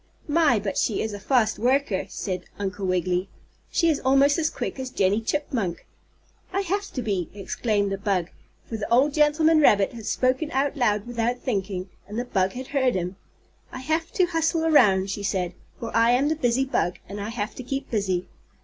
"My, 0.27 0.57
but 0.59 0.79
she 0.79 0.99
is 1.03 1.13
a 1.13 1.19
fast 1.19 1.59
worker," 1.59 2.07
said 2.09 2.45
Uncle 2.57 2.87
Wiggily. 2.87 3.29
"She 3.69 3.87
is 3.87 3.99
almost 3.99 4.39
as 4.39 4.49
quick 4.49 4.79
as 4.79 4.89
Jennie 4.89 5.21
Chipmunk." 5.21 5.85
"I 6.51 6.61
have 6.61 6.85
to 6.93 7.03
be!" 7.03 7.29
exclaimed 7.35 7.91
the 7.91 7.99
bug, 7.99 8.31
for 8.67 8.77
the 8.77 8.91
old 8.91 9.13
gentleman 9.13 9.59
rabbit 9.61 9.93
had 9.93 10.07
spoken 10.07 10.49
out 10.53 10.75
loud 10.75 11.05
without 11.05 11.37
thinking, 11.41 11.91
and 12.07 12.17
the 12.17 12.25
bug 12.25 12.53
had 12.53 12.69
heard 12.69 12.95
him. 12.95 13.15
"I 13.71 13.81
have 13.81 14.11
to 14.13 14.25
hustle 14.25 14.65
around," 14.65 15.11
she 15.11 15.21
said, 15.21 15.53
"for 15.79 15.95
I 15.95 16.09
am 16.13 16.29
the 16.29 16.35
busy 16.35 16.65
bug, 16.65 16.97
and 17.07 17.21
I 17.21 17.29
have 17.29 17.53
to 17.53 17.61
keep 17.63 17.91
busy. 17.91 18.25